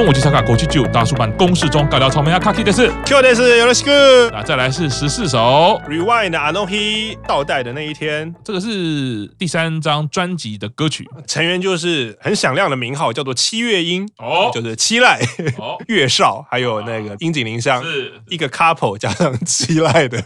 [0.00, 5.78] 东武吉萨卡国际九大叔版公式中搞掉草莓啊卡基的是 Q 的是有了西哥，那再来是十四首。
[5.86, 14.50] Rewind 阿诺希倒带的那一天，这个是第三张专辑的歌曲，成员就是很响亮的名号，叫做七月音哦。
[14.54, 15.22] 就是七濑、
[15.58, 15.76] 哦。
[15.88, 18.14] 月少，还有那个樱井玲香，是。
[18.30, 20.24] 一个 couple 加上七濑的。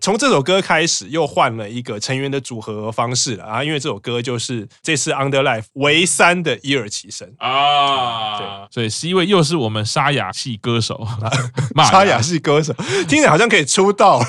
[0.00, 3.44] 从这首歌开始，又换了一个成员的组合方式了。
[3.44, 7.30] 啊，因为这首歌就是这次 Under Life 唯三的伊尔奇生。
[7.36, 11.06] 啊，对，所以 C 位又是我们沙哑系歌手，
[11.90, 12.72] 沙哑系歌手，
[13.08, 14.26] 听着好像可以出道了。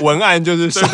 [0.00, 0.86] 文案就是沙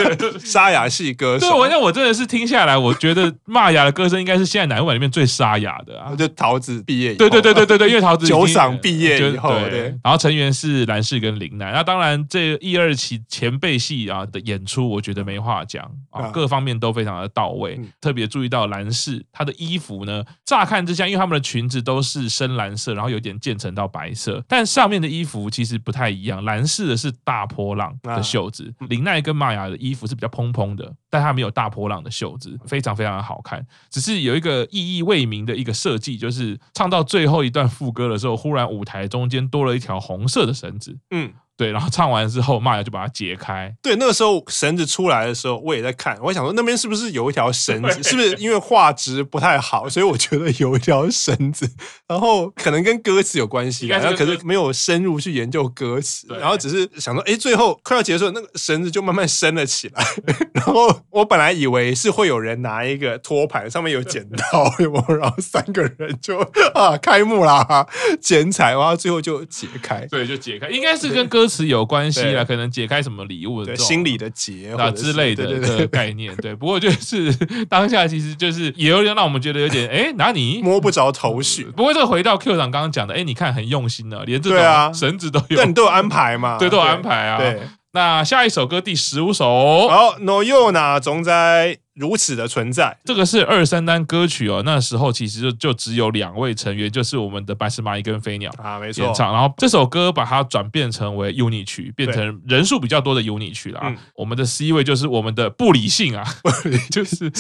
[0.42, 1.47] 沙哑系歌手。
[1.47, 6.14] 对，我那我真的是听下来，我觉得玛雅的歌声应该是现在乃木坂里面最沙哑的啊。
[6.16, 9.81] 就桃子毕业以后，对对对对对对，因为桃子九嗓毕业以后，对，对。
[10.03, 17.78] 然后成员是蓝氏跟林楠，那当然这一二期前辈系啊的演出，我觉得没话讲啊，各方面都非常的到位。
[18.00, 26.45] 特别注意到蓝氏她的衣服呢，乍看之下，因为他们的裙子都是深蓝色，然后有点渐层到白色，但上面的衣服其实不太一样。
[26.45, 33.67] 蓝色的是大波浪的袖子，林奈跟玛雅的衣服是比较蓬蓬的，但它没有大波浪的袖子，非常非常的好看。
[33.91, 40.97] 只是有一个意义未明的一个设计，就是唱到最后一段副歌的时候，忽然舞台中间多了一条红色的绳子。
[41.11, 41.33] 嗯。
[41.59, 43.75] 对，然后唱完之后，玛雅就把它解开。
[43.83, 48.00] 对，那个时候绳子出来的时候，我也在看，我想说那边是不是有一条绳子？
[48.09, 51.69] 是不是因为画质不太好，所以我觉得有一条绳子？
[52.06, 60.06] 然后可能跟歌词有关系，然后可是没有深入去研究歌词，然后只是想说，哎，最后快要结束，那个绳子就慢慢升了起来。
[60.55, 64.72] 然后我本来以为是会有人拿一个托盘，上面有剪刀，
[65.19, 66.39] 然后三个人就
[66.72, 67.84] 啊开幕啦，
[68.20, 70.06] 剪彩，然后最后就解开。
[70.06, 71.47] 对，就解开，应该是跟歌。
[71.48, 76.54] 词有关系啦，可能解开什么礼物的心理的结啊之类的这个概念，对。
[76.54, 77.32] 不过就是
[77.69, 81.64] 当下其实就是也有点让我们觉得有点哎，哪里摸不着头绪。
[81.64, 86.58] 不过这个回到 Q 长刚刚讲的，哎，你看很用心的，连这种绳子都有，你都有安排嘛？
[86.58, 87.38] 对，都有安排啊。
[87.38, 87.60] 对，
[87.92, 91.78] 那下一首歌第十五首，好，No You 呢，总在。
[91.98, 94.62] 如此的存在，这个是二三单歌曲哦。
[94.64, 99.04] 那时候其实就就只有两位成员，就是我们的白石麻衣跟飞鸟啊，没错。
[99.04, 103.94] 演唱，然后这首歌把它转变成为 UNI 曲，变成人数比较多的 UNI 曲了啊。
[104.14, 106.25] 我们的 C 位就是我们的不理性啊，
[106.91, 107.31] 就是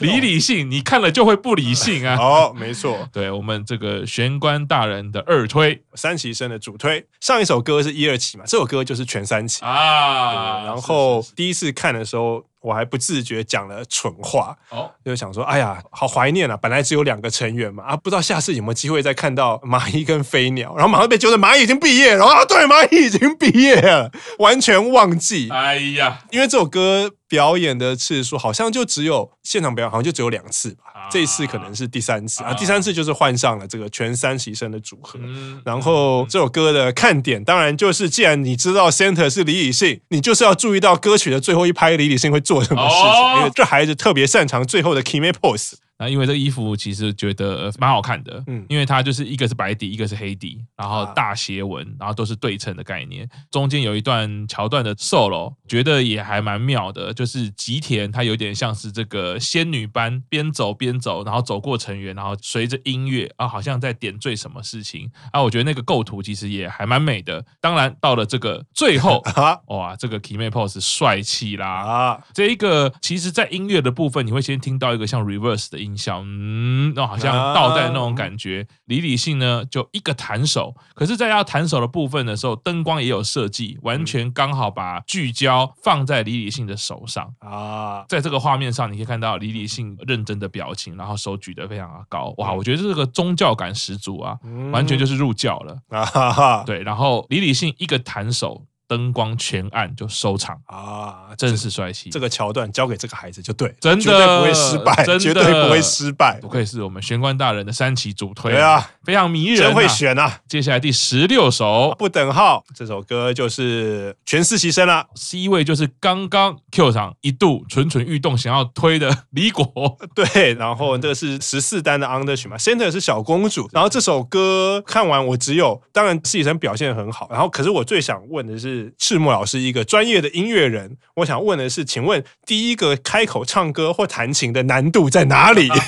[0.00, 2.16] 理理性，你看了就会不理性啊。
[2.16, 10.64] 哦，没错， 对我们这个玄关大人的二推三期生的主推，上一首歌是一二期嘛，这首歌就是全三期啊。
[10.64, 12.44] 然后第一次看的时候。
[12.62, 16.56] 我还不自觉讲了蠢话，哦，就想说，哎呀，好怀念啊！
[16.56, 27.10] 本来只有两个成员嘛，啊，不知道下次有没有机会再看到蚂蚁跟飞鸟，然后马上被纠正，蚂蚁已经毕业了，啊，对，蚂蚁已经毕业了，完全忘记，哎呀，因为这首歌。
[27.32, 30.84] 表演的次数好像就只有现场表演，好像就只有两次吧。
[30.92, 35.18] 啊、这一次可能是第三次啊，啊，第三次就是换上了这个全三十生的组合。
[35.22, 43.02] 嗯、然后这首歌的看点，当然就是既然你知道 center 是李李信，你就是要注意到歌曲的最后一拍，李李信会做什么事情。
[43.02, 45.72] 哦、因为这孩子特别擅长最后的 kime pose。
[46.02, 53.28] 那因为这个衣服其实觉得蛮好看的，嗯，因为它就是一个是白底，一个是黑底，然后大斜纹，然后都是对称的概念。
[53.52, 65.40] 中间有一段桥段的 solo，觉得也还蛮妙的，就是吉田他有点像是这个仙女般，边走边走，然后走过成员，然后随着音乐啊，好像在点缀什么事情啊。
[65.40, 67.44] 我觉得那个构图其实也还蛮美的。
[67.60, 69.22] 当然到了这个最后，
[69.68, 72.24] 哇，这个 kime pose 帅气啦啊！
[72.34, 75.91] 这一个其实在音乐的部分，你会先听到一个像 reverse 的音。
[75.96, 78.66] 小嗯，那好像倒带那种感觉。
[78.86, 88.04] 李李信呢，就一个弹手，可是，在要弹手的部分的时候，灯光也有设计，完全刚好把聚焦放在李李信的手上啊。
[88.08, 94.38] 在这个画面上，你可以看到李李信认真的表情，然后手举得非常的高，哇，我觉得这个宗教感十足啊，
[94.72, 96.62] 完全就是入教了啊。
[96.64, 98.64] 对，然后李李信一个弹手。
[98.92, 102.10] 灯光全暗就收场啊，真是帅气！
[102.10, 106.38] 这个桥段交给这个孩子就对，真的绝对不会失败，绝对不会失败。
[106.42, 110.40] 不愧是我们玄关大人的三期主推，对啊，非常迷人，真会选啊！
[110.46, 115.06] 接下来第十六首不等号，这首歌就是全实习生了。
[115.14, 119.66] C 位就是刚刚 Q 场一度蠢蠢欲动想要推的李果，
[120.14, 123.66] 对，然后这个是十四单的 Under 曲嘛，Center 是小公主。
[123.72, 128.81] 然后这首歌看完我只有，当然四期生表现很好，然后可是我最想问的是。
[128.82, 135.68] 是赤木老师一个专业的音乐人，我想问的是，请问第一个开口唱歌或弹琴的难度在哪里？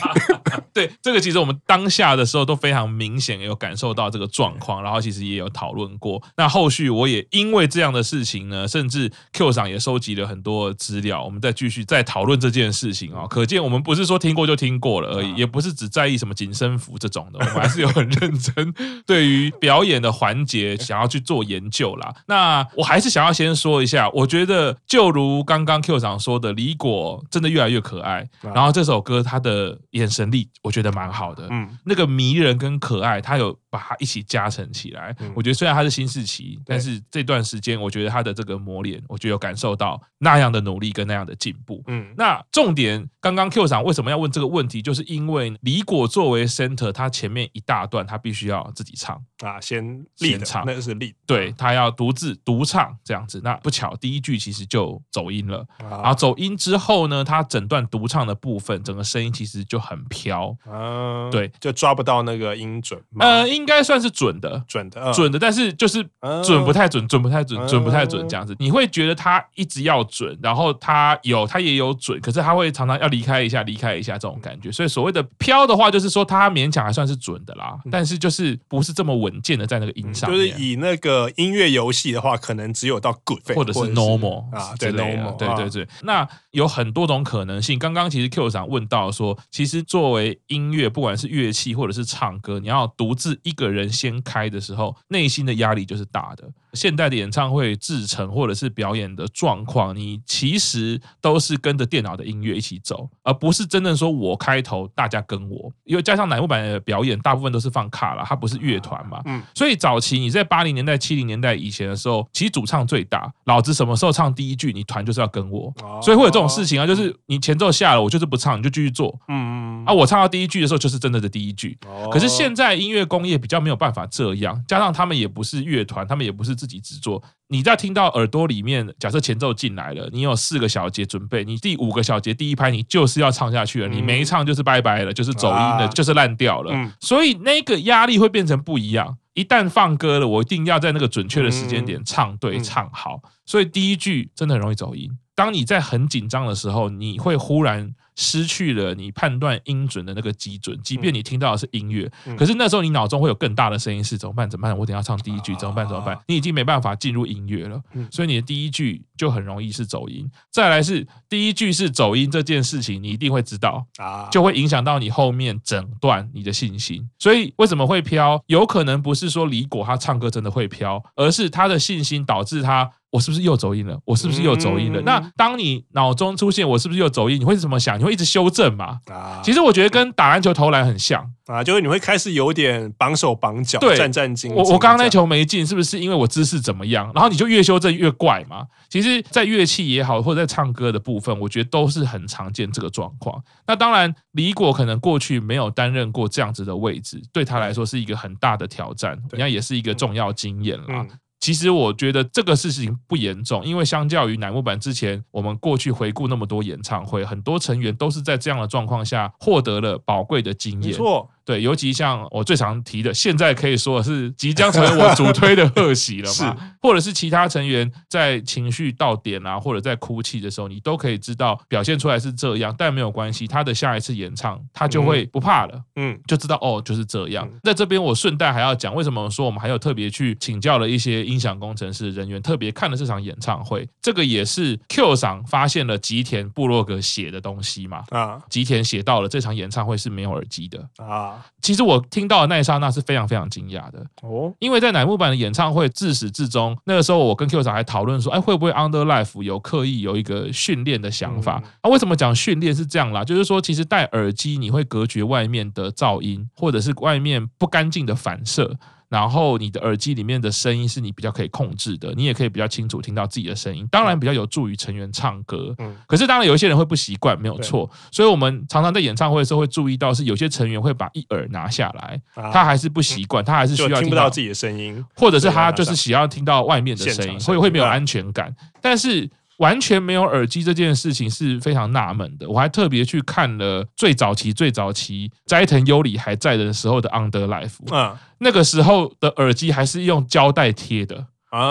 [0.73, 6.21] 对，这个其实我们当下的时候都非常明显有感受到这个状况，然后其实也有讨论过。
[6.37, 13.25] 那后续我也因为这样的事情呢，甚至 Q 上也收集了很多资料，我们再继续再讨论这件事情啊。
[13.29, 18.75] 可见我们不是说听过就听过了而已，也不是只在意什么紧身服这种的，我们还是有很认真
[19.07, 22.15] 对于表演的环节想要去做研究啦。
[22.27, 30.49] 那我还是想要先说一下，我觉得就如刚刚 Q 长说的，李果真的越来越可爱，然后这首歌他的眼神力。
[30.63, 35.15] 我觉得蛮好的，嗯，那个迷人跟可爱，他有把它一起加成起来。
[35.35, 41.83] 我觉得虽然他是新世奇，但是这段时间我觉得他的这个磨练，我觉得有感受到那样的努力跟那样的进步。
[41.87, 44.81] 嗯，那重点，刚刚 Q 长为什么要问这个问题？
[44.81, 53.41] 就是因为李果作为 center，他前面一大段他必须要自己唱啊，先先唱，那个是 lead，对，他要独自独唱这样子。
[53.45, 60.57] 那不巧第一句其实就走音了，然后走音之后呢，他整段独唱的部分，整个声音其实就很飘。
[60.71, 63.01] 嗯，对，就抓不到那个音准。
[63.19, 66.07] 呃，应该算是准的，准的，准的，但是就是
[66.45, 68.55] 准不太准，准不太准，准不太准这样子。
[68.59, 74.71] 你会觉得他一直要准，然后他有，他也有准，可是他会常常要离开一下，离开一下这种感觉。
[74.73, 80.31] 所以所谓的飘的话，就是说他勉强还算是准的啦，但是就是不是这么稳健的在那个音上。
[80.31, 85.89] 就是以那个音乐游戏的话，可能只有到 good 或者是 normal 啊，对 normal，对对对。
[86.03, 87.79] 那有很多种可能性。
[87.79, 96.49] 刚刚其实 Q 长问到说，其实作为音乐，不管是乐器或者是唱歌，你要独自一个人先开的时候，内心的压力就是大的。
[96.75, 105.73] 现代的演唱会制成或者是表演的状况，你其实都是跟着电脑的音乐一起走，而不是真正说我开头，大家跟我。
[105.85, 109.21] 因为加上乃木坂的表演，大部分都是放卡拉，它不是乐团嘛。
[109.27, 109.41] 嗯。
[109.55, 115.73] 所以早期你在八零年代、七零年代以前的时候，其实主唱最大，老子什么时候唱第一句，你团就是要跟我。
[116.03, 119.15] 所以会有这种事情啊，就是你前奏下了，我就是不唱，你就继续做。
[119.29, 119.85] 嗯嗯。
[119.85, 121.79] 啊，我唱到第一句的时候，就是真的的第一句。
[122.11, 126.64] 可是现在音乐工业比较没有办法这样，加上他们也不是乐团，他们也不是。
[126.65, 136.73] 自己制作，你在听到耳朵里面，假设前奏进来了，你有四个小节准备，你第五个小节第一拍，你就是要唱下去了，你没唱就是拜拜了，就是走音了，就是烂掉了。
[137.01, 139.19] 所以那个压力会变成不一样。
[139.35, 143.21] 一旦放歌了，我一定要在那个准确的时间点唱对唱好。
[143.45, 145.11] 所以第一句真的很容易走音。
[145.35, 147.95] 当你在很紧张的时候，你会忽然。
[148.17, 154.49] 失去了你判断音准的那个基准，即便你听到的是音乐，可是那时候你脑中会有更大的声音是怎么办？
[154.49, 154.79] 怎么办？
[154.79, 155.87] 我等下唱第一句怎么办？
[155.89, 156.19] 怎么办？
[156.29, 160.31] 你已经没办法进入音乐了，所以你的第一句就很容易是走音。
[160.51, 167.09] 再来是第一句是走音这件事情，你一定会知道啊，就会影响到你后面整段你的信心。
[167.19, 168.43] 所以为什么会飘？
[168.47, 172.93] 有可能不是说李果他唱歌真的会飘，而是他的信心导致他。
[173.15, 173.97] 我是不是又走音了？
[174.05, 175.01] 我是不是又走音了？
[175.01, 177.97] 嗯、那当你脑中出现我是不是又走音，你会怎么想？
[177.97, 178.99] 你会一直修正嘛？
[179.07, 184.55] 啊，其实我觉得跟打篮球投篮很像啊，就是你会开始有点绑手绑脚，对，战战兢兢。
[184.55, 187.09] 我我刚刚那球没进，是不是因为我姿势怎么样？
[187.15, 188.67] 然后你就越修正越怪嘛。
[188.91, 193.41] 其实，在乐器也好，或者在唱歌的部分，我觉得都是很常见这个状况。
[193.65, 200.87] 那当然，李果可能过去没有担任过这样子的位置，对他来说是一个很大的挑战，应该也是一个重要经验啦。
[200.89, 201.09] 嗯
[201.45, 210.95] 其实我觉得这个事情不严重，因为相较于乃木坂之前，我们过去回顾那么多演唱会，很多成员都是在这样的状况下获得了宝贵的经验。
[210.95, 211.29] 错。
[211.45, 227.49] 对，尤其像我最常提的，现在可以说是即将成为我主推的贺喜了嘛， 是或者是其他成员在情绪到点啊，或者在哭泣的时候，你都可以知道表现出来是这样，但没有关系，他的下一次演唱他就会不怕了，嗯，就知道哦就是这样。
[227.63, 241.34] 在、嗯、这边我顺带还要讲，为什么说我们还有特别去请教了一些音响工程师人员，特别看了这场演唱会，这个也是 Q 赏发现了吉田布洛格写的东西嘛，啊，吉田写到了这场演唱会是没有耳机的啊。
[241.61, 251.63] 其实我听到的那一刹那是非常非常惊讶的哦，因为在乃木坂的演唱会自始至终，那个时候我跟 Q 长还讨论说，哎，会不会 Under Life 有刻意有一个训练的想法？
[251.81, 253.25] 啊，为什么讲训练是这样啦？
[253.25, 258.77] 就是说，其实戴耳机你会隔绝外面的噪音，或者是外面不干净的反射。
[259.15, 265.73] 然后你的耳机里面的声音是你比较可以控制的，你也可以比较清楚听到自己的声音，当然比较有助于成员唱歌。
[265.79, 267.89] 嗯，可是当然有一些人会不习惯，没有错。
[268.11, 278.53] 所以我们常常在演唱会的时候会注意到，是有些成员会把一耳拿下来，他还是不习惯，他还是需要听不到自己的声音，或者是他就是想要听到外面的声音，所以会没有安全感。
[278.83, 279.31] 但是。
[279.59, 282.49] 完全没有耳机这件事情是非常纳闷的。
[282.49, 291.27] 我还特别去看了最早期、最早期斋藤优里还在的时候的 Under Life，嗯，那个时候的耳机还是用胶带贴的。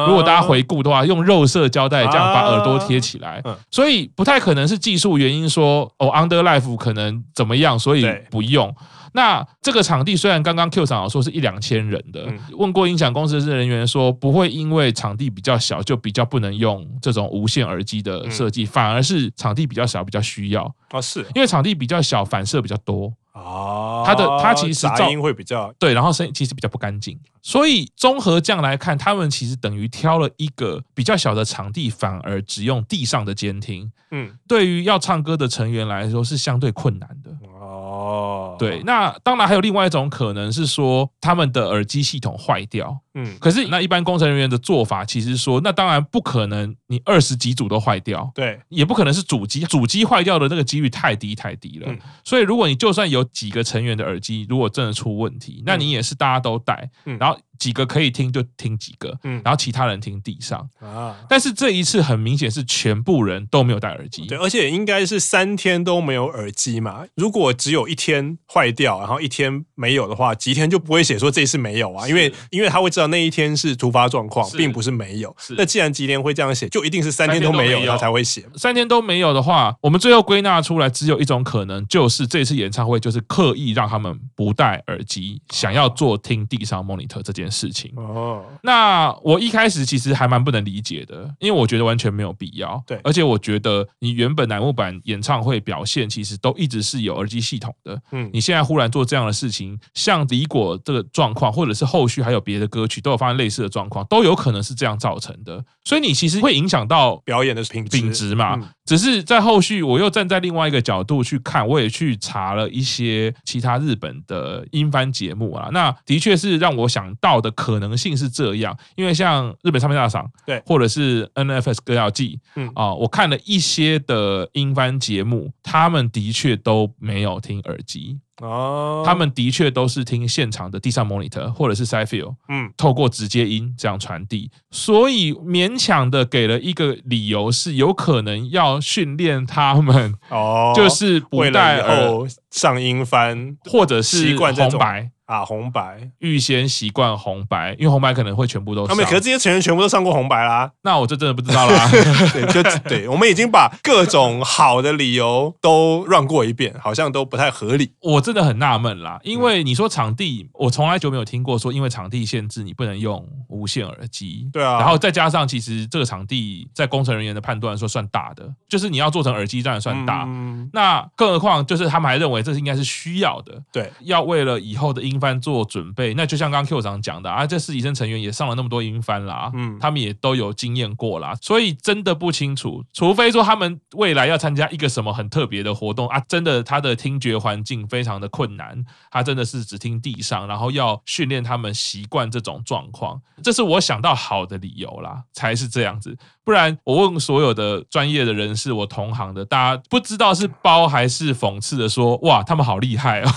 [0.08, 8.74] 如果大家回顾的话，用肉色胶带这样把耳朵贴起来，所以不太可能是技术原因说哦，Underlife 可能怎么样，所以不用。
[9.16, 12.26] 那这个场地虽然刚刚 Q 长说是一两千人的，
[12.58, 23.14] 问过音响公司的人员说不会因为场地比较小就比较不能用这种无线耳机的设计，反而是场地比较小比较需要啊，是因为场地比较小反射比较多。
[23.34, 33.92] 哦，它的它其实噪音会比较对，然后声音其实比较不干净，所以综合这样来看，他们其实等于挑了一个比较小的场地，反而只用地上的监听。
[34.12, 37.32] 嗯，对于要唱歌的成员来说是相对困难的。
[37.60, 42.98] 哦，对，那当然还有另外一种可能是说他们的耳机系统坏掉。
[43.16, 51.96] 嗯，可是那一般工程人员的做法，其实说那当然不可能，你二十几组都坏掉，对，也不可能是主机，主机坏掉的那个几率太低太低了。
[52.24, 57.33] 所以如果你就算有几个成员的耳机，如果真的出问题，那你也是大家都戴，然后。
[57.34, 60.68] out 几个可以听就听几个，嗯，然后其他人听地上。
[60.80, 61.16] 啊。
[61.30, 67.06] 但是这一次很明显是全部人都没有戴耳机，对，而且应该是三天都没有耳机嘛。
[67.16, 75.36] 如果只有一天坏掉，然后一天没有的话，吉田就不会写说这一次没有啊，因为因为他会知道那一天是突发状况，并不是没有。
[75.58, 78.46] 那既然吉田会这样写，就一定是三天都没有，他才会写。
[78.56, 87.92] 三天都没有的话，我们最后归纳出来只有一种可能，就是这次演唱会就是刻意让他们不戴耳机，想要做听地上 monitor 这件事情。
[87.96, 92.82] 哦，那我一开始其实还蛮不能理解的，因为我觉得完全没有必要。
[92.86, 108.60] 对，而且我觉得你原本乃木坂演唱会表现其实都一直是有耳机系统的，嗯，你现在忽然做这样的事情，像李果这个状况，或者是后续还有别的歌曲都有发生类似的状况，都有可能是这样造成的，所以你其实会影响到表演的品品质嘛。
[108.86, 122.70] 只是在后续，我又站在另外一个角度去看，我也去查了一些其他日本的音番节目啊，那的确是让我想到的可能性是这样，因为像日本唱片大赏，对，或者是 NFS 歌谣季，嗯。
[122.76, 128.20] 啊，我看了一些的音番节目，他们的确都没有听耳机。
[128.42, 145.12] 哦，他们的确都是听现场的地上 monitor 或者是 side field，嗯，透过直接音这样传递，所以勉强的给了一个理由，是有可能要训练他们，哦，就是不戴耳上音帆，或者是红白。
[145.34, 148.90] 啊，红白预先习惯红白，因为红白可能会全部都上。
[148.90, 151.90] 他们可是这些成员全部都上过红白啦，那我就真的不知道啦。
[152.32, 157.94] 对，就对，我们已经把各种好的理由都让过一遍，好像都不太合理。
[158.00, 164.48] 我真的很纳闷啦，因为你说场地，我从来就没有听过说因为场地限制你不能用无线耳机。
[164.54, 170.26] 对啊，然后再加上其实这个场地在工程人员的判断说算大的，就是你要做成耳机当然算大。
[170.28, 173.60] 嗯、那更何况就是他们还认为这是应该是需要的。
[173.72, 175.20] 对，要为了以后的音。
[175.24, 203.34] 番做准备，那就像刚刚 Q 长讲的啊，这实习生成员也上了那么多音翻啦，嗯，他们也都有经验过啦，所以真的不清楚，除非说他们未来要参加一个什么很特别的活动啊，真的他的听觉环境非常的困难，他真的是只听地上，然后要训练他们习惯这种状况，这是我想到好的理由啦，才是这样子，不然我问所有的专业的人士，我同行的，大家不知道是包还是讽刺的说，哇，他们好厉害啊！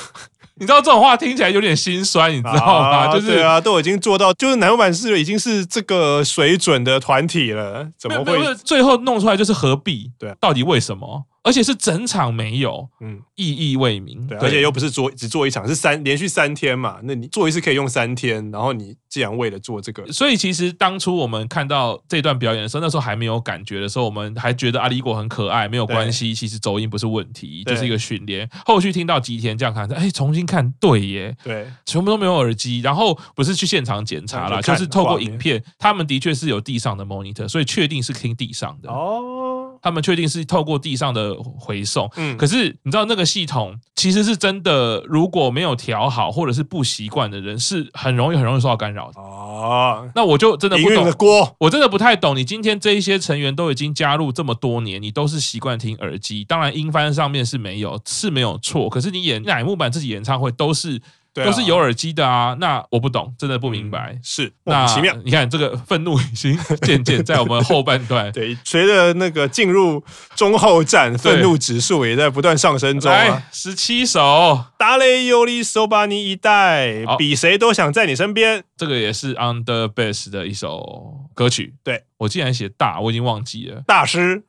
[0.58, 2.96] 你知道这种话听起来有点心酸，你知道吗？
[2.96, 10.10] 啊、就是对啊，都已经做到，就是乃木坂是已经是这个水准的团体了，怎么会最后弄出来就是何必？
[10.18, 11.24] 对、啊，到底为什么？
[11.46, 14.26] 而且是整场没有，嗯，意义未明。
[14.26, 16.98] 对，而且又不是做只做一场，是三连续三天嘛？
[17.04, 26.34] 那你做一次可以用三天，然后你既然为了做这个，所以其实当初我们看到这段表演的时候，那时候还没有感觉的时候，我们还觉得阿里果很可爱，没有关系。
[26.34, 28.50] 其实走音不是问题，就是一个训练。
[28.64, 39.55] 后续听到吉田这样看，哎，重新看，对耶，对，全部都没有耳机，然后不是去现场检查了，就是透过影片，他们的确是有地上的 monitor，所以确定是听地上的哦。
[39.86, 50.10] 他们确定是透过地上的回送，嗯，可是你知道那个系统其实是真的，如果没有调好或者是不习惯的人，是很容易很容易受到干扰的哦。
[50.16, 52.34] 那我就真的不懂，我真的不太懂。
[52.36, 61.00] 你今天这一些成员都已经加入这么多年，你都是习惯听耳机，当然音翻上面是没有是没有错，可是你演乃木坂自己演唱会都是。
[61.44, 64.12] 都是有耳机的啊，那我不懂，真的不明白。
[64.12, 65.14] 嗯、是那奇妙。
[65.24, 70.02] 你看这个愤怒已经渐渐在我们后半段， 对，随着那个进入
[70.34, 73.42] 中后站，愤怒指数也在不断上升中啊。
[73.52, 78.62] 十七首，达雷尤里索巴尼一代，比谁都想在你身边。
[78.76, 81.74] 这个也是 Under Bass 的一首歌曲。
[81.82, 82.04] 对。
[82.18, 83.82] 我竟然写大，我已经忘记了。
[83.86, 84.42] 大师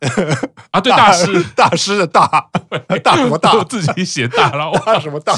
[0.72, 2.50] 啊，对，大师， 大师的大，
[3.04, 3.54] 大什么大？
[3.58, 5.34] 我自己写大了， 大什么大？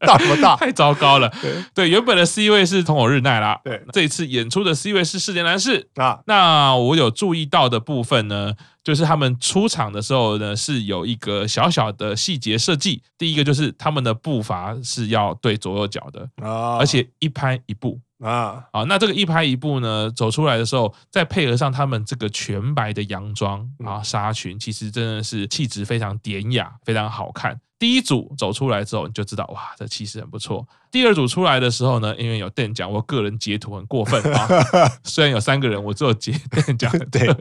[0.00, 0.56] 大什么大？
[0.56, 1.30] 太糟糕了。
[1.42, 3.60] 对，对，原本的 C 位是桐岛日奈啦。
[3.64, 6.20] 对，这一次演出的 C 位是世田男士啊。
[6.26, 13.02] 那我有注意到的部分呢，就是他们出场的时候呢，是有一个小小的细节设计。
[13.18, 18.00] 第一个就是他们的步伐是要对左右脚的啊，而且一拍一步。
[18.22, 27.60] 啊，好，那这个一拍一步呢，走出来的时候，再配合上他们这个全白的洋装啊，纱裙，其实真的是气质非常典雅，非常好看。
[27.80, 30.64] 第一组走出来之后，你就知道哇，这气势很不错。
[30.92, 34.46] 第二组出来的时候呢，因为有邓讲，我个人截图很过分啊。
[35.04, 37.34] 虽然有三个人，我只有截邓讲对，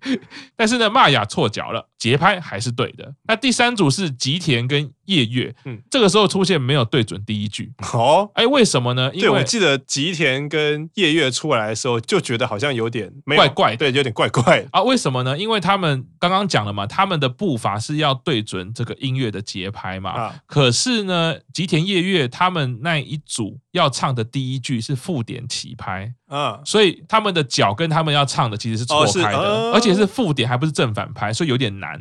[0.54, 3.14] 但是呢，玛雅错脚了，节拍还是对的。
[3.26, 9.10] 那第三组是吉田跟夜月，嗯，这个时候出现没有对准第一句哦，哎，为什么呢？
[9.14, 14.82] 因为我记得吉田跟夜月出来的时候，就觉得好像有点怪怪，对，有点怪怪啊。
[14.82, 15.38] 为什么呢？
[15.38, 20.10] 因为他们刚刚讲了嘛，他们的步伐是要对准这个音乐的节拍嘛。
[20.10, 22.89] 啊，可是呢，吉田夜月他们那。
[22.90, 26.12] 那一组要唱的第一句是附点起拍。
[26.30, 32.00] 嗯，所以他们的脚跟他们要唱的其实是错开的，而且是附点，还不是正反拍，所以有点难。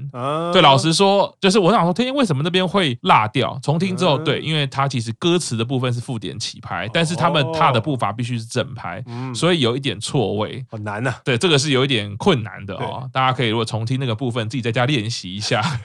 [0.53, 3.59] 对，老实说，就是我想说，天为什么那边会落掉？
[3.63, 11.15] 重听之后，对，因为它其实歌词的部分是附点起拍，但是他们踏的步伐必须是正拍，所以有一点错位，好难呐。
[11.23, 13.09] 对，这个是有一点困难的哦。
[13.11, 15.63] 大家可以如果重听那个部分，自己在家练习一下。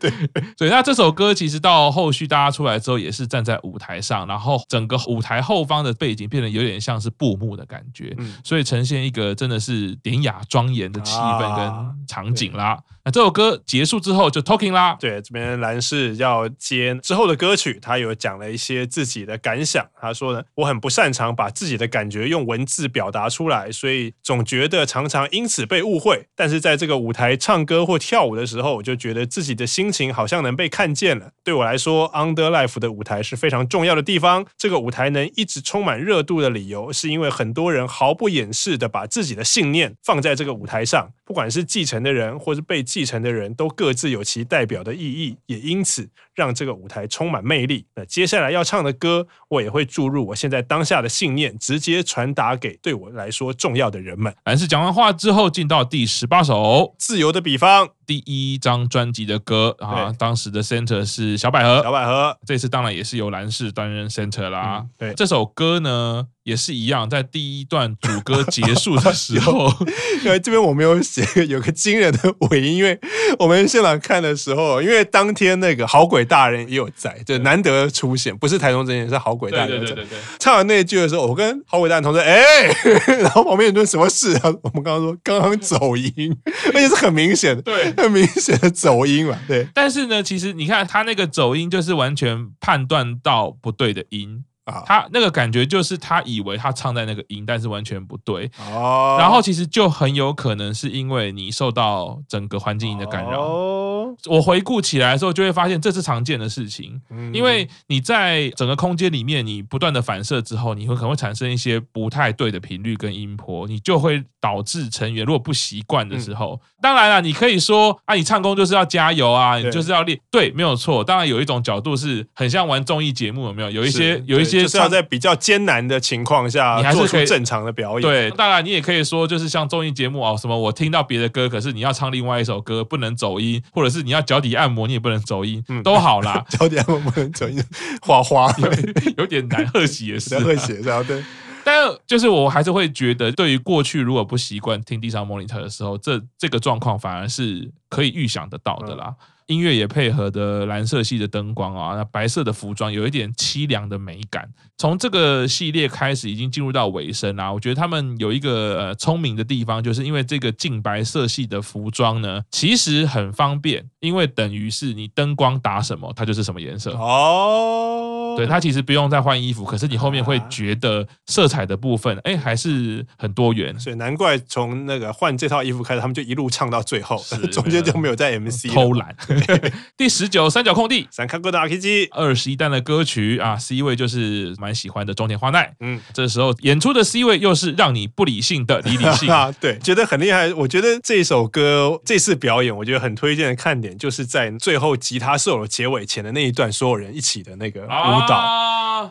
[0.00, 0.12] 对，
[0.58, 7.08] 所以那这首歌其实到后续大家出来之后，也是站在舞台上，然后整个舞台后方的背景变得有点像是。
[7.20, 12.82] 布幕的感觉，所以呈现一个真的是典雅庄严的气氛跟场景啦。
[13.10, 19.86] 这首歌结束之后就 talking 啦，对，这边蓝氏要接之后的歌曲，他有讲了一些自己的感想。
[20.00, 26.26] 他说呢，我很不擅长把自己的感觉用文字表达出来，所以总觉得常常因此被误会。
[26.34, 31.32] 但是在这个舞台唱歌或跳舞的时候，我就觉得自己的心情好像能被看见了。
[31.44, 34.46] 对我来说，Under Life 的舞台是非常重要的地方。
[34.56, 37.10] 这个舞台能一直充满热度的理由是。
[37.10, 47.86] 因为很多人毫不掩饰的把自己的信念放在这个舞台上，不管是继承的人或是被继承的人，都各自有其代表的意义，也因此让这个舞台充满魅力。
[47.94, 54.34] 那接下来要唱的歌，我也会注入我现在当下的信念，直接传达给对我来说重要的人们。
[54.42, 56.54] 但是讲完话之后，进到第十八首
[56.98, 64.80] 《自由的比方》，第一张专辑的歌啊，当时的 center 是小百合，小百合这次当然也是由蓝氏担任 center 啦。
[64.80, 66.26] 嗯、对，这首歌呢。
[66.44, 69.70] 也是一样，在第一段主歌结束的时候，
[70.24, 72.98] 因为这边我没有写 有个惊人的尾音，因为
[73.38, 79.68] 我们现场看的时候，因为当天那个好鬼大人也有在，就难得出现，不是台中这边是好鬼大人。
[79.68, 80.18] 对对对对对。
[80.38, 82.66] 唱完那一句的时候，我跟好鬼大人同学哎，
[83.20, 84.52] 然后旁边有人说什么事啊？
[84.62, 86.36] 我们刚刚说刚刚走音，
[86.74, 89.38] 而且是很明显的，对，很明显的走音嘛。
[89.46, 89.68] 对。
[89.74, 94.44] 但是呢，其实你看他那个走音，就是完全判断到不对的音。
[94.86, 98.50] 他那个感觉就是他以为他唱在那个音，但是完全不对。
[98.72, 103.40] 哦，然后其实就很有可能是因为你受到整个环境音的干扰。
[103.40, 103.89] 哦，
[104.26, 106.98] 我回顾起来的时候，就会发现这是常见的事情。
[107.10, 121.04] 嗯，因为你在整个空间里面，你不断的反射之后，你会可能会产生一些不太对的频率跟音波，你就会导致成员如果不习惯的时候，当然了，你可以说啊，你唱功就是要加油啊，你就是要练，对，没有错。
[121.04, 123.70] 当然有一种角度是很像玩综艺节目，有没有？
[123.70, 124.60] 有一些有一些。
[124.70, 128.02] 是要在比较艰难的情况下，你还是可以正常的表演。
[128.02, 136.44] 对，当然你也可以说，就是像综艺节目啊，什么我听到别的歌，可是你要唱另外一首歌，不能走音，或者是你要脚底按摩，你也不能走音，都好啦。
[136.50, 137.62] 脚底按摩不能走音，
[138.02, 138.70] 花花 有，
[139.18, 141.22] 有点难，贺喜也是，贺喜这样对。
[141.62, 149.14] 但是就是我还是会觉得，对于过去如果不习惯听地上 monitor 的时候，这这个状况反而是可以预想得到的啦。
[149.50, 154.48] 音乐也配合的蓝色系的灯光啊，那白色的服装有一点凄凉的美感。
[154.78, 157.52] 从这个系列开始，已经进入到尾声啦。
[157.52, 168.19] 我觉得他们有一个呃聪明的地方，就是因为这个净白色系的服装呢，其实很方便，因为等于是你灯光打什么，它就是什么颜色哦。
[168.40, 173.78] 对，它其实不用再换衣服，可是你后面会觉得色彩的部分，哎，还是很多元。
[173.78, 177.22] 所以难怪从那个换这套衣服开始，他们就一路唱到最后，
[177.52, 179.14] 中间就没有在 MC 偷懒。
[179.98, 185.74] 第十九三角空地，三看过的 RPG，二十一单的歌曲啊，C 位就是蛮喜欢的中田花奈。
[185.80, 190.50] 嗯，这时候演出的 C 位又是让你不理性的李李信啊， 对，觉得很厉害。
[190.54, 198.29] 我觉得这首歌这次表演，我觉得很推荐的看点，就是在最后吉他 solo 结尾前的那一段，所有人一起的那个舞蹈，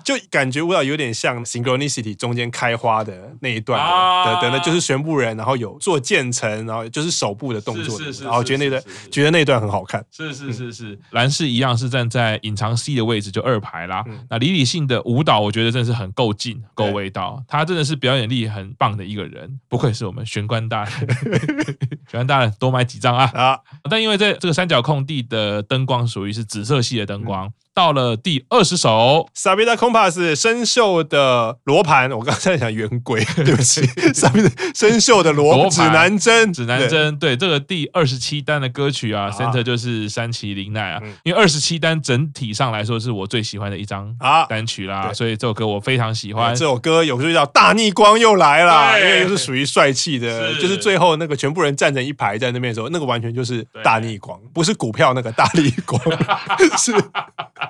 [0.03, 3.79] 就感觉舞蹈有点像 Synchronicity 中间开花的那一段
[4.25, 14.05] 的，等的就是全部人，然后有做渐层，然后就是手部的动作，是是是，然后觉得那段觉得那段很好看，是是是是，蓝氏一样是站在隐藏 C 的位置，就二排啦。
[14.29, 20.91] 那李李信的舞蹈，我觉得真的是很够劲，够味道，他真的是表演力很棒的一个人，不愧是我们玄关大人，
[22.08, 23.32] 玄关大人多买几张啊。
[23.34, 23.60] 啊！
[23.89, 27.51] 但因为在这个三角空地的灯光属于是紫色系的灯光。
[27.73, 33.82] 到了第二十首，Sabina Compass 生锈的罗盘，我刚才在讲圆规， 对不起
[34.13, 37.38] ，Sabina 生锈的罗盘，指南针，指南针，对。
[37.38, 44.45] 这个第二十七单的歌曲啊，Center 就是山崎绫奈啊，因为二十七单整体上来说是我最喜欢的一张啊。
[44.47, 46.53] 单曲啦，所以这首歌我非常喜欢。
[46.53, 56.01] 这首歌有时候叫大逆光又来了，因为又是属于帅气的，就是最后那个全部人站成一排在那边的时候，那个完全就是大逆光，不是股票那个大逆光，
[56.77, 56.93] 是。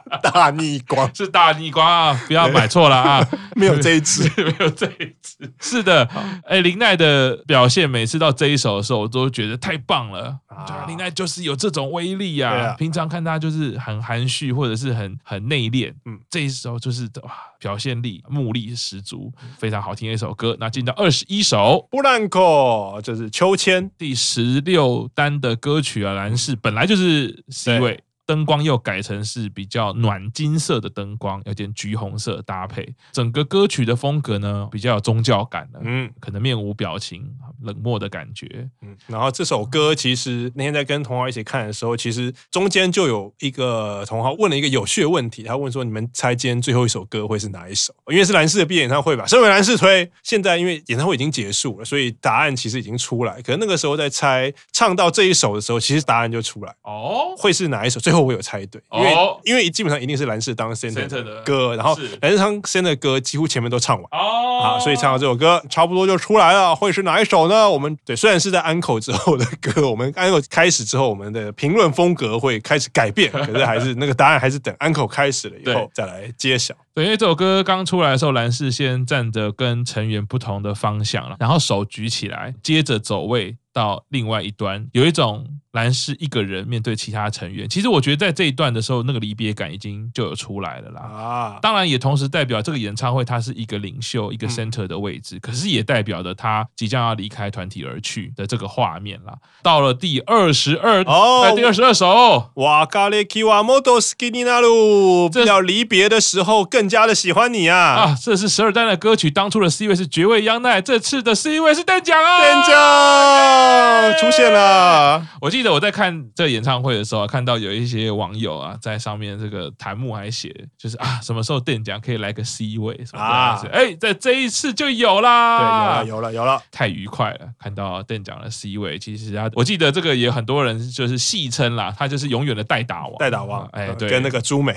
[0.23, 2.19] 大逆光是大逆光啊！
[2.27, 3.27] 不要买错了啊！
[3.55, 5.51] 没有这一支， 没有这一支。
[5.59, 6.03] 是的，
[6.45, 10.39] 哎，林奈的表现，每次到这一首的时候，我都觉得太棒了。
[10.47, 12.75] 啊，林奈就是有这种威力啊！
[12.77, 15.93] 平常看他就是很含蓄，或者是很很内敛。
[16.05, 20.55] 嗯，这一首就是哇，表现力、目力十足，非常好听的一首歌。
[20.59, 28.03] 那进到二十一首，布兰克，就是秋千第十六单的歌曲啊，蓝氏本来就是 C 位。
[28.29, 37.27] 灯光又改成是比较暖金色的灯光，有点橘红色搭配，整个歌曲的风格呢比较有宗教感的，嗯，可能面无表情、
[37.63, 38.95] 冷漠的感觉，嗯。
[39.07, 53.41] 然后这首歌其实那天在跟同行一起看的时候，其实中间就有一个同行问了一个有趣的问题，他问说：“你们猜今天最后一首歌会是哪一首？”因为是蓝氏的毕业演唱会吧，身为蓝氏推，现在因为演唱会已经结束了，所以答案其实已经出来。
[53.41, 57.99] 可是那个时候在猜唱到这一首的时候，其实答案就出来哦，会是哪一首？
[57.99, 58.18] 最后。
[58.21, 66.75] 我有猜对，因为因为基本上一定是蓝氏当 center 的歌，然后蓝氏当 center 的歌几乎前面都唱完啊，所以唱到这首歌差不多就出来了。
[66.75, 67.69] 会是哪一首呢？
[67.69, 76.75] 我们对，虽然是在安口之后的歌，我们安口开始之后，我们的评论风格会开始改变，可是还是那个答案还是等安口开始了以后再来揭晓。
[76.93, 85.45] 对，因为这首歌刚出来的时候，蓝氏先站着跟成员不同的方向了，然后手举起来，接着走位到另外一端，有一种。
[85.73, 91.01] 兰是一个人面对其他成员，其实我觉得在这一段的时候，那个离别感已经就有出来了啦。
[91.01, 99.35] 啊，当然也同时代表这个演唱会它是一个领袖、一个 center 的位置，可是也代表着他即将要离开团体而去的这个画面啦。
[99.61, 107.77] 到了第二十二哦，第二十二首，哇咖喱基瓦莫多斯基尼纳鲁，这要离别的时候更加的喜欢你啊！
[107.77, 115.58] 啊，这是十二单的歌曲，当初的 C 位是绝味央奈，这次的 C 位是邓奖啊，邓奖出现了，我记。
[115.59, 123.61] 记得我在看这个演唱会的时候，看到有一些网友啊，在上面这个弹幕还写，就是啊，什么时候邓奖可以来个 C 位什么的啊？
[123.73, 127.49] 哎，在这一次就有啦，对，有了，有了，有了，太愉快了！
[127.59, 134.73] 看到邓奖的 C 位，其实他，我记得这个也很多人就是戏称啦，他就是永远的代打王，代打王，哎，对，跟那个朱美，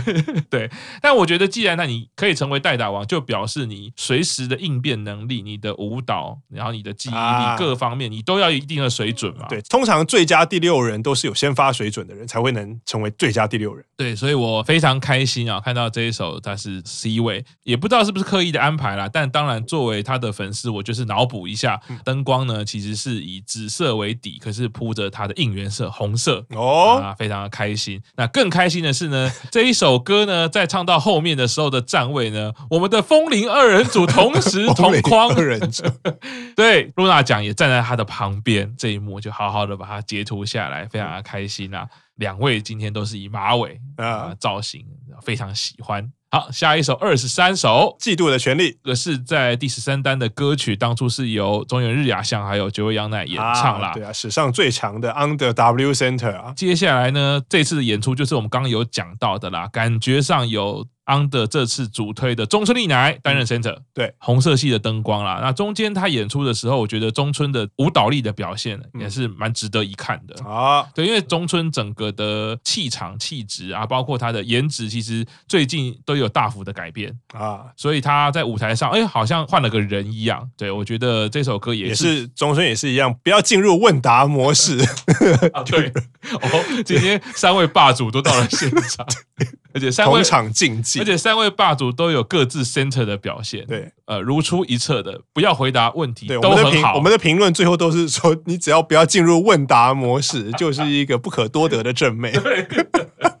[0.50, 0.70] 对。
[1.00, 9.46] 但我觉得，既然那你可以成为代打王，就表示你随时的应变能力、你的舞蹈，然后你的记忆力各方面，你都要一定的水准嘛。
[9.48, 13.84] 对，通常最最佳第六人都是有先发水准的人才会能成为最佳第六人。
[13.96, 19.08] 对，所以我非常开心啊，看到这一首他是 C 位，也不知道是不是刻意的安排啦。
[19.10, 28.02] 但当然，作为他的粉丝，我就是脑补一下，灯光呢其实是以紫色为底，可是铺着他的应援色红色哦，啊，非常的开心。
[28.16, 35.84] 那更开心的是呢， 这一首歌呢，在唱到后面的时候的站位呢，我们的风铃二人组同时同框 二人组，
[36.56, 41.86] 对，露娜奖也站在他的旁边，这一幕就好好的把它截图下来，非常的开心啊！
[42.14, 44.86] 两位今天都是以马尾啊造型，
[45.20, 46.10] 非常喜欢。
[46.30, 53.92] 好，下一首二十三首《嫉妒的权利》，这是在第十三单的歌曲，当初是由中原日雅香还有绝味央奈演唱啦。
[53.92, 56.52] 对啊，史上最强的 Under W Center 啊！
[56.56, 60.86] 接下来呢，这次的演出就是我们刚刚有讲到的啦，感觉上有。
[61.06, 65.38] Under 这次主推的中村丽乃担任 center，对，红色系的灯光啦。
[65.40, 70.82] 那中间他演出的时候，我觉得中村的舞蹈力的表现也是蛮值得一看的啊。
[70.94, 77.66] 对，因为中村整个的气场、气质啊，包括他的颜值，其实最近都有大幅的改变啊。
[77.76, 80.50] 所以他在舞台上，哎，好像换了个人一样。
[80.56, 84.76] 对，我觉得这首歌也是，也是中村也是一样，不要进入问答模式。
[85.54, 85.86] 啊，对，
[86.32, 89.06] 哦，今天三位霸主都到了现场。
[89.76, 96.94] 而且三位场竞技，而且三位霸主都有各自 center 的表现，对，呃，如出一辙的，不要回答问题，对都很好。
[96.94, 102.32] 我们的评论最后都是说，你只要不要进入问答模式，就是一个不可多得的正妹。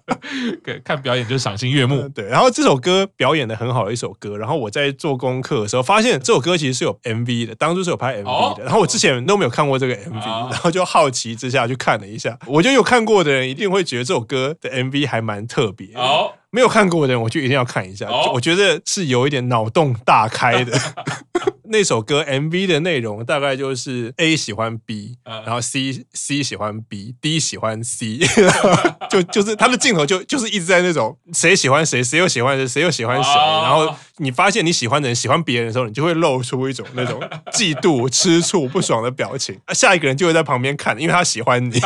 [0.84, 1.96] 看表演就赏心悦目。
[2.02, 2.10] 嗯。
[2.10, 4.36] 对，然后这首歌表演的很好的一首歌。
[4.36, 8.64] 然后我在做功课的时候发现这首歌其实是有 MV 的，当初是有拍 MV 的。
[8.64, 12.38] 然后我之前都没有看过这个 MV，然后就好奇之下去看了一下。
[12.46, 15.88] 我觉得有看过的人一定会觉得这首歌的 MV 还蛮特别。
[16.50, 18.08] 没有看过的人，我就一定要看一下。
[18.32, 20.72] 我觉得是有一点脑洞大开的。
[21.68, 28.18] 那首歌 MV 的内容大概就是 A 喜欢 B，然后 C C 喜欢 B，D 喜欢 C，
[29.10, 33.30] 就就是他的镜头就就是一直在那种谁喜欢谁，谁又喜欢谁，谁又喜欢谁。
[33.32, 37.20] 然后你发现你喜欢的人喜欢别人的时候，你就会露出一种那种
[37.52, 39.58] 嫉妒、吃醋、不爽的表情。
[39.74, 41.80] 下一个人就会在旁边看，因为他喜欢你，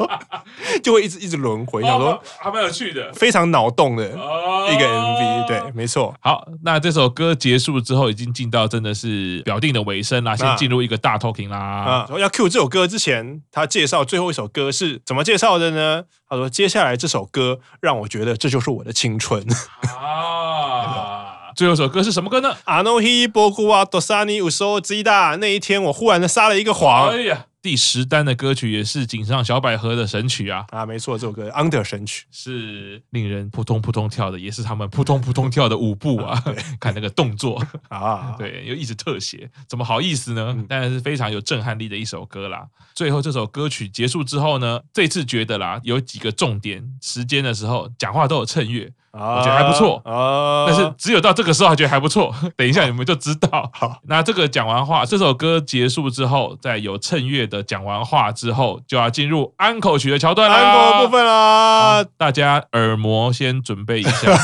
[0.82, 1.82] 就会一直一直轮回。
[1.82, 5.48] 想说还蛮有趣的，非常脑洞的一个 MV。
[5.48, 6.14] 对，没错。
[6.20, 8.89] 好，那这首歌结束之后，已经进到真的。
[8.93, 11.57] 是表定的尾声啦，先进入一个大 talking 啦。
[11.57, 16.03] 啊，要 cue 这首歌之前，他介绍最后一首歌是怎么介绍的呢？
[16.29, 19.45] 他说：“接下来这首歌让我觉得这就是我的青春
[19.83, 22.55] 啊。”最后一首歌是什么歌呢？
[22.65, 25.37] あの日仆は土佐に嘘をついた。
[25.37, 27.09] 那一天我忽然的撒了一个谎。
[27.09, 27.45] 哎呀。
[27.62, 36.42] 第十单的歌曲也是井上小百合的神曲啊啊，没错，这首歌 Under 神曲是令人扑通扑通跳的，也是他们扑通扑通跳的舞步啊，
[36.80, 40.56] 看那个动作 啊，对，又一直特写，怎么好意思呢？
[40.68, 42.66] 当然是非常有震撼力的一首歌啦。
[42.94, 48.90] 最后这首歌曲结束之后呢，这次觉得啦，有几个重点，时间的时候讲话都有衬乐。
[49.12, 52.32] 我觉得还不错，啊，但是只有到这个时候还觉得还不错。
[52.56, 53.68] 等一下你们就知道。
[53.72, 60.56] 好，那这个讲完话，这首歌结束之后，在有趁月的讲完话之后，就要进入安口曲的桥段啦。
[60.56, 64.38] 安可部分啦，大家耳膜先准备一下，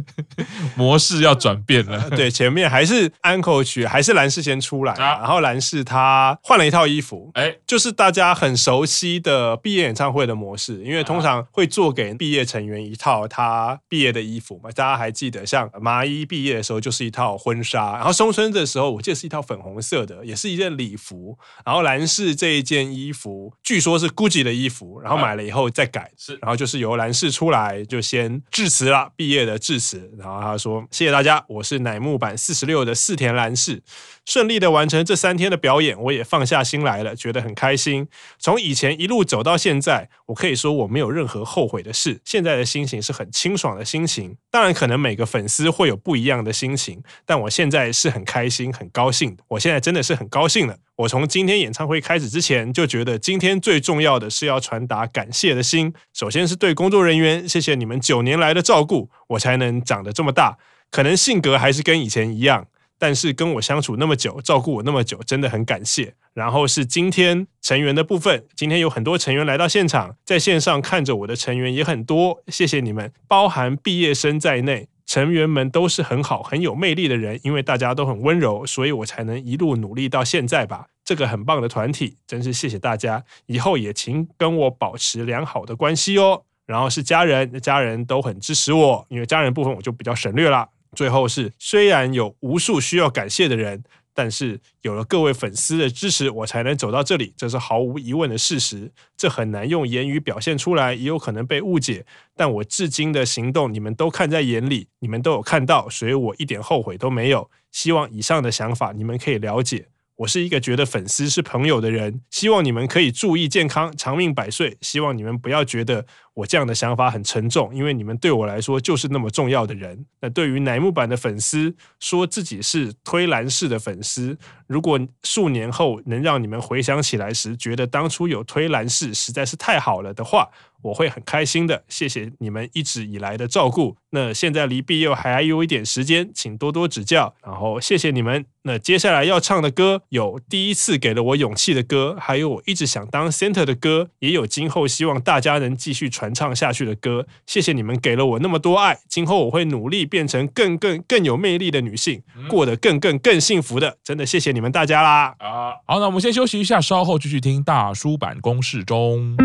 [0.76, 2.10] 模式要转变了。
[2.10, 13.78] 对，前面还是安口曲，还是蓝氏先出来，然后蓝氏他换了一套衣服，哎，就是大家很熟悉的毕业演唱会的模式，因为通常会做给毕业成员一套他。
[13.94, 21.38] 毕业的衣服嘛，大家还记得，像麻衣毕业的时候就是一套婚纱，然后松村的时候我记得是一套粉红色的，也是一件礼服。
[21.64, 33.80] 然后兰氏这一件衣服，据说是 GUCCI 的衣服，然后买了以后再改，是，然后就是由兰氏出来就先致辞了，毕业的致辞，然后他说：“谢谢大家，我是乃木坂四十六的四田兰氏。”
[34.24, 38.08] 顺利的完成这三天的表演，我也放下心来了，觉得很开心。
[38.38, 42.20] 从以前一路走到现在，我可以说我没有任何后悔的事。
[42.24, 44.36] 现在的心情是很清爽的心情。
[44.50, 49.36] 当然，可能每个粉丝会有不一样的心情，但我现在是很开心、很高兴。
[49.48, 50.76] 我现在真的是很高兴了。
[50.96, 55.92] 我从今天演唱会开始之前就觉得，今天最重要的是要传达感谢的心。
[56.14, 60.56] 首先是对工作人员，谢谢你们九年来的照顾，我才能长得这么大。
[60.90, 62.68] 可能性格还是跟以前一样。
[62.98, 66.14] 但是跟我相处那么久，照顾我那么久，真的很感谢。
[66.32, 80.86] 然后是今天成员的部分，今天有很多成员来到现场，在线上看着我的成员也很多，谢谢你们，包含毕业生在内，成员们都是很好、很有魅力的人，因为大家都很温柔，所以我才能一路努力到现在吧。
[81.04, 86.42] 这个很棒的团体，真是谢谢大家，以后也请跟我保持良好的关系哦。
[86.66, 90.66] 然后是家人，家人都很支持我，因为家人部分我就比较省略了。
[90.94, 93.82] 最后是，虽然有无数需要感谢的人，
[94.14, 98.92] 但是有了各位粉丝的支持，我才能走到这里，这是毫无疑问的事实。
[99.16, 102.06] 这很难用言语表现出来，也有可能被误解。
[102.36, 107.50] 但我至今的行动，你们都看在眼里，你们都有看到，所以我一点后悔都没有。
[107.72, 109.88] 希望以上的想法你们可以了解。
[110.16, 114.76] 我是一个觉得粉丝是朋友的人，希望你们可以注意健康，长命百岁。
[114.80, 120.06] 希望你们不要觉得我这样的想法很沉重，因为你们对我来说就是那么重要的人。
[120.20, 130.48] 那对于乃木坂的粉丝，说自己是推兰氏的粉丝，如果数年后能让你们回想起来时，觉得当初有推兰氏实在是太好了的话，
[130.84, 133.96] 我会很开心的，谢谢你们一直以来的照顾。
[134.10, 137.34] 那现在离毕业还有一点时间，请多多指教。
[137.42, 138.44] 然后谢谢你们。
[138.66, 147.26] 那接下来要唱的歌有第一次给了我勇气的歌，还有我一直想当 center 的歌，也有今后希望大家能继续传唱下去的歌。
[147.46, 153.98] 谢谢你们给了我那么多爱，今后我会努力变成更更更有魅力的女性，过得更更更幸福的。
[154.02, 155.34] 真的谢谢你们大家啦！
[155.38, 159.36] 啊，好，那我们先休息一下，稍后继续听大叔版公事中。